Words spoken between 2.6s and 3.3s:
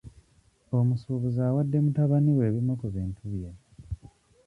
ku bintu